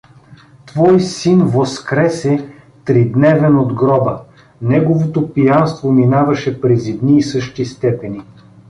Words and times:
Твой 0.65 0.99
син 0.99 1.39
воскресе, 1.45 2.49
тридневен 2.85 3.59
от 3.59 3.73
гроба… 3.73 4.23
Неговото 4.61 5.33
пиянство 5.33 5.91
минаваше 5.91 6.61
през 6.61 6.87
едни 6.87 7.17
и 7.17 7.21
същи 7.23 7.65
степени. 7.65 8.21